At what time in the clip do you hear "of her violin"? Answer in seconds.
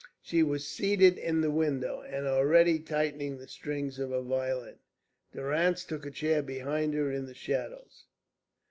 3.99-4.77